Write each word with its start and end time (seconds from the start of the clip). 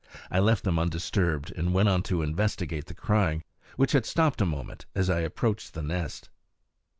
I 0.31 0.39
left 0.39 0.63
them 0.63 0.79
undisturbed 0.79 1.51
and 1.51 1.75
went 1.75 1.87
on 1.87 2.01
to 2.09 2.23
investigate 2.23 2.87
the 2.87 2.95
crying, 2.95 3.43
which 3.75 3.91
had 3.91 4.07
stopped 4.07 4.41
a 4.41 4.47
moment 4.47 4.87
as 4.95 5.11
I 5.11 5.19
approached 5.19 5.75
the 5.75 5.83
nest. 5.83 6.31